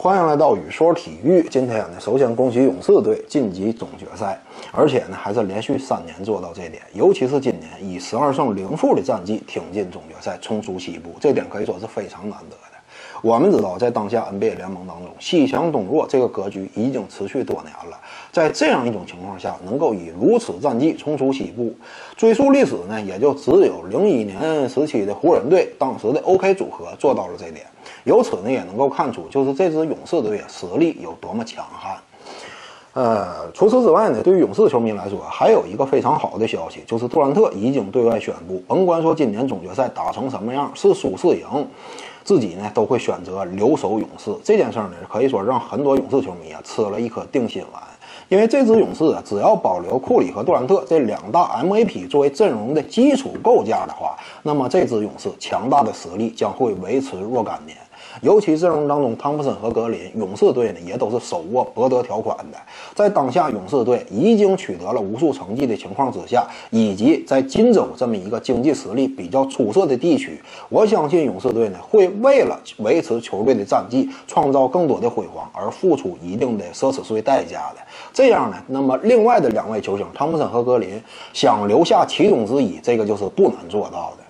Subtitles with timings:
[0.00, 1.44] 欢迎来到雨说体育。
[1.50, 4.40] 今天呢，首先恭喜勇士队晋级总决赛，
[4.70, 6.80] 而且呢还是连续三年做到这点。
[6.94, 12.77] 尤其是今年以十二胜零负的战绩挺进总决赛，冲出西部，这点可以说是非常难得的。
[13.20, 17.98] 我们知道，在当下 NBA 联盟当中，西强东弱这个格局已经持续多年了。
[18.30, 21.74] 在这样一种情况下，能够以如此战绩冲出西部，
[22.16, 27.66] 追溯历史呢，也就只有零一年时期的湖人队，当时的 OK 组合做到了这点。
[28.04, 31.96] 由此呢，也能够看出，就是这支勇士队实力有多么强悍。
[32.94, 41.46] 呃，除此之外呢，对于勇士球迷来说，还有一个非常好的消息，就是杜兰特已经对外宣布，甭管说今年总决赛打成什么样，是输是赢，
[42.28, 44.30] 自己呢都会选择留守勇士。
[44.44, 47.82] 这件事呢，可以说让很多勇士球迷啊吃了一颗定心丸，
[48.28, 57.74] 因为这支勇士啊，只要保留库里和杜兰特这两大 MVP 作为阵容的基础构架的话，那么这支勇士强大的实力将会维持若干年。
[58.22, 62.58] 尤其阵容当中，汤普森和格林，勇士队呢也都是手握博德条款的。
[62.94, 77.80] 在当下勇士队已经取得了无数成绩的情况之下，以及在金州这么一个经济实力比较出色的地区，我相信勇士队呢会为了维持球队的战绩，创造更多的辉煌而付出一定的奢侈税代价的。
[78.12, 81.00] 这样呢，那么另外的两位球星汤普森和格林
[81.32, 84.27] 想留下其中之一，这个就是不难做到的。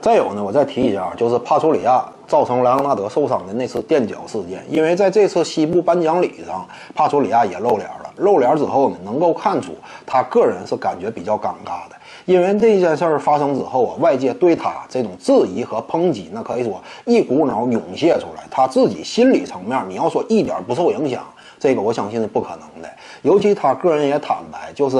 [0.00, 4.64] 再有呢，我再提一下，就是帕楚里亚造成莱昂纳德受伤的那次垫脚事件。
[4.68, 8.10] 因为在这次西部颁奖礼上，帕楚里亚也露脸了。
[8.16, 9.72] 露脸之后呢，能够看出
[10.06, 11.96] 他个人是感觉比较尴尬的。
[12.26, 18.44] 因为这件事儿发生之后啊，外界对他这种质疑和抨击，那可以说一股脑涌现出来。
[18.50, 21.22] 他自己心理层面，你要说一点不受影响。
[21.60, 22.88] 这个我相信是不可能的，
[23.20, 24.96] 尤其他个人也坦白，就是，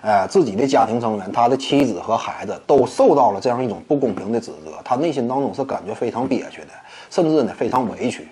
[0.00, 6.68] 呃，自己的家庭成员，他的妻子和孩子都受到了这样一种不公平的指责，他内心当中是感觉非常憋屈的，
[7.10, 8.26] 甚至呢非常委屈。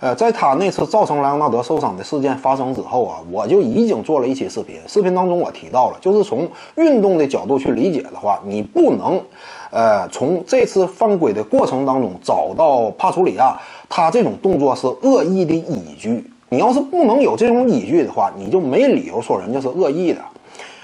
[0.00, 9.22] 呃，在他那次造成莱昂纳德受伤的事件发生之后啊，我就已经做了一期视频，视频当中我提到了，就是从运动的角度去理解的话，你不能，
[9.70, 13.56] 呃，从这次犯规的过程当中找到帕楚里亚
[13.88, 16.28] 他这种动作是恶意的依据。
[16.52, 20.20] 你要是不能有这种依据的话，你就没理由说人家是恶意的。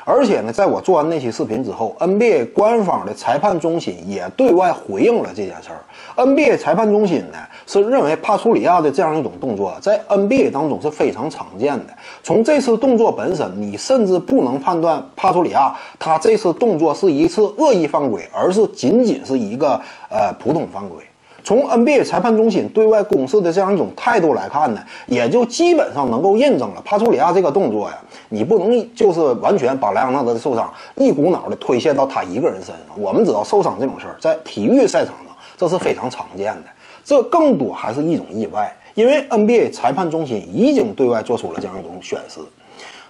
[0.03, 5.85] 而且呢，在我做完那期视频之后，NBA 官方的裁判中心也对外回应了这件事儿。
[6.17, 7.37] NBA 裁判中心呢
[7.67, 11.89] 是认为帕楚里亚的这样一种动作在 NBA 当中是非常常见的。
[12.23, 19.79] 从这次动作本身，你甚至不能判断帕楚里亚他这次动作是一次恶意犯规，而是仅仅是一个
[20.09, 20.97] 呃普通犯规。
[21.45, 27.97] 从 NBA 裁判中心对外公示的这样一种态度来看呢，也就基本上能够印证了帕楚里亚这个动作呀，
[28.29, 33.01] 你不能就是完全把莱昂纳德的受伤一股脑的推卸到他一个人身上。
[33.01, 36.65] 我们知道受伤这种事儿在体育赛场上这是非常常见的，
[37.05, 38.71] 这更多还是一种意外。
[38.95, 42.41] 因为 NBA 裁判中心已经对外做出了这样一种宣示，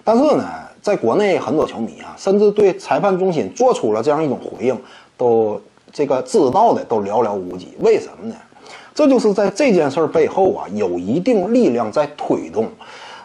[0.05, 0.45] 但是呢，
[0.83, 4.79] 在国内很多球迷啊，甚至对裁判中心做出了这样一种回应，
[5.17, 5.61] 都。
[5.93, 8.35] 这个知道的都寥寥无几，为什么呢？
[8.95, 12.69] 这就是在这件事背后啊，有一定力量在推动。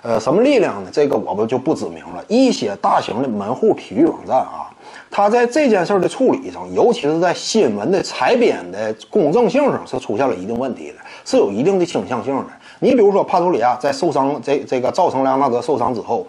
[0.03, 0.89] 呃，什么力量呢？
[0.91, 2.23] 这个我们就不指明了。
[2.27, 4.69] 一些大型的门户体育网站啊，
[5.09, 10.95] 它在这件事的处理上，尤其是在新闻的采编的公正性上，是出现了一定问题的，
[11.25, 12.45] 是有一定的倾向性的。
[12.79, 16.27] 你比如说，帕图里亚在受伤，这这个造成莱昂纳德受伤之后。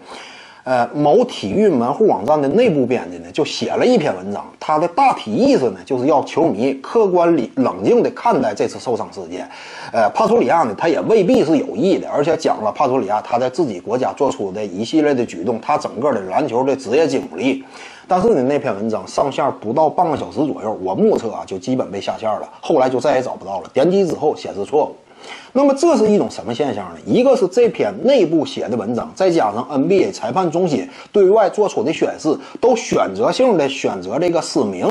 [0.65, 9.47] 呃，某体育门户网站的内部编辑呢，就写了一篇文章，他的大体意思呢，就是要球迷客观理冷静地看待这次受伤事件。
[9.93, 17.63] 呃，帕楚里亚呢，他也未必是有意的，而且讲了帕楚里亚他在自己国家做出的一系列的举动，他整个的篮球的职业经历。
[18.07, 23.69] 但是呢，那篇文章上线不到半个小时左右，我目测啊，就基本被下线了，后来就再也找不到了。
[23.71, 24.95] 点击之后显示错误。
[25.53, 26.99] 那么这是一种什么现象呢？
[27.05, 34.85] 一个是这篇内部写的文章，再加上 NBA 裁判中心对外做出的宣示，都选择性的选择这个失明。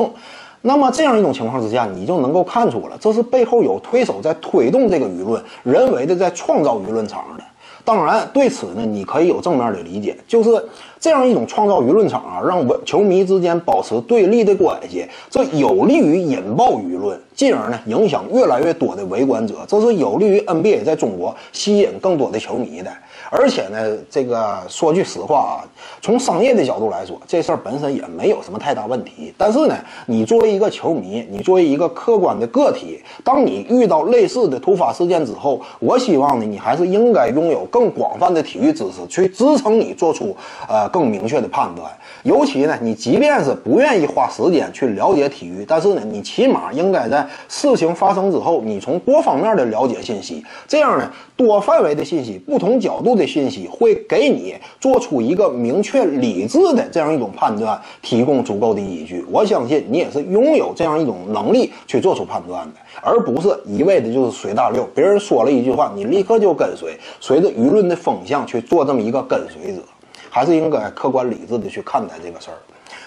[0.63, 7.45] 那么这样一种情况之下，你就能够看出了，这是背后有推手在推动这个舆论，人为的在创造舆论场的。
[7.85, 10.51] 当然，对此呢，你可以有正面的理解，就是
[10.99, 22.93] 这样一种创造舆论场啊，让球迷之间保持对立的关系，这有利于引爆舆论，进而呢影响越来越多的围观者，这是有利于 NBA 在中国吸引更多的球迷的。
[23.37, 25.67] 而且呢，这个说句实话啊，
[26.01, 29.35] 从商业的角度来说，这事儿本身也没有什么太大问题。
[29.37, 29.77] 但是呢，
[30.07, 40.37] 你作为一个球迷，你作为一个客观的个体，当你遇到类似的突发事件之后，我希望呢，你还是应该拥有更广泛的体育知识，去支撑你做出
[40.69, 41.91] 呃更明确的判断。
[42.23, 59.25] 尤其呢，你即便是不愿意花时间去了解体育，但是呢，你起码应该在事情发生之后，你从多方面的了解信息，这样呢，多范围的信息、不同角度的信息，会给你做出一个明确、理智的这样一种判断，提供足够的依据。
[59.31, 64.89] 我相信你也是拥有这样一种能力去做出判断的，而不是一味的就是随大流。
[64.95, 69.83] 别人说了一句话，你立刻就跟随，随着舆论的风向去做这么一个跟随者。
[70.31, 72.59] 还是应该客观理智的去看待这个事儿。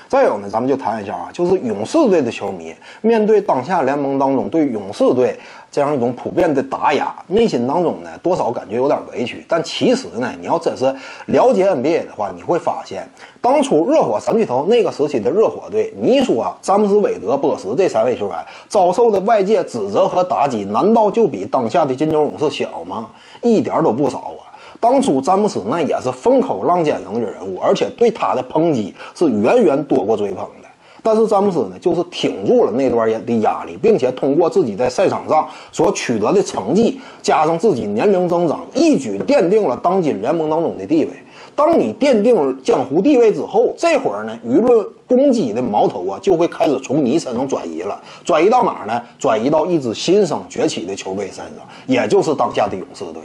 [0.07, 5.37] 再有呢，咱们就谈一下啊，就是勇士队的球迷面对当下联盟当中对勇士队
[5.69, 9.43] 这样一种普遍的打压，内心当中呢多少感觉有点委屈。
[9.49, 10.85] 但其实呢，你要真是
[11.25, 13.05] 了解 NBA 的话，你会发现，
[13.41, 18.37] 当初热火三巨头那个时期的热火队，你说詹姆斯、韦德、波什这三位球员
[18.69, 23.09] 遭受的外界指责和打击，难道就比当下的金州勇士小吗？
[23.41, 24.46] 一点都不少啊！
[24.79, 30.67] 当初詹姆斯那也是风口浪尖上的人物，而且对他的抨击是远远多过追捧的。
[31.03, 41.11] 但是詹姆斯呢，就是挺住了那段的压力，并且通过自己在赛场上所取得的成绩，加上自己年龄增长，一举奠定了当今联盟当中的地位。
[41.55, 47.99] 当你奠定了江湖地位之后，这会儿呢，舆论攻击的矛头啊，就会开始从你身上转移了。
[48.25, 49.01] 转移到哪儿呢？
[49.17, 53.23] 转移到一支新生崛起的球队身上，也就是当下的勇士队。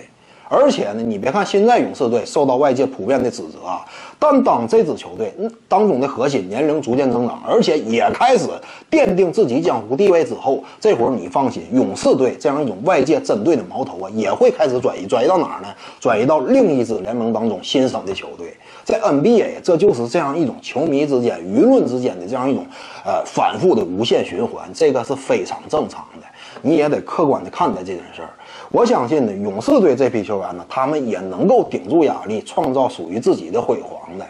[0.54, 3.82] 而且呢，你别看现在勇士队受到外界普遍的指责啊，
[4.18, 5.32] 但当这支球队
[5.66, 8.46] 当中的核心年龄逐渐增长，而且也开始
[8.90, 15.68] 奠定自己江湖地位之后，这会儿你放心，勇士队这样一种外界针对的矛头啊，也会开始转移，转移到哪儿呢？
[15.98, 18.54] 转移到另一支联盟当中新生的球队。
[18.84, 22.66] 在 NBA，这就是这样一种球迷之间、舆论之间的这样一种
[23.06, 26.26] 呃反复的无限循环，这个是非常正常的。
[26.60, 28.28] 你也得客观的看待这件事儿。
[28.72, 34.24] 我相信呢，勇士队这批球员呢，他们也能够顶住压力，创造属于自己的辉煌的。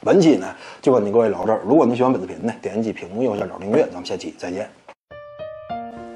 [0.00, 0.46] 本期呢，
[0.80, 1.60] 就跟你各位聊这儿。
[1.66, 4.70] 如果你喜欢本视频呢，点击屏幕右下角订阅，咱们下期再见。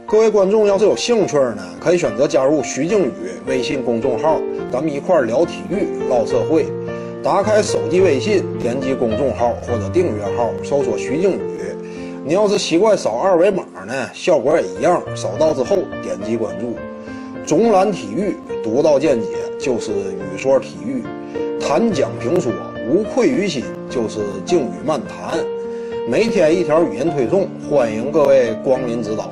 [0.06, 4.38] 各位观众要是有兴趣呢，可以选择加入徐静宇微信公众号，
[4.70, 6.66] 咱们一块儿聊体育、唠社会。
[7.24, 11.58] 打开手机微信，点击公众号或者订阅号，搜索徐静宇。
[12.24, 15.02] 你要是习惯扫二维码呢，效果也一样。
[15.16, 16.76] 扫到之后点击关注。
[17.44, 19.26] 总览体育，独到见解
[19.58, 21.02] 就是语说体育；
[21.60, 22.52] 谈讲评说，
[22.88, 25.38] 无愧于心就是静语漫谈。
[26.08, 29.30] 每天一条语音推送，欢迎各位光临指导。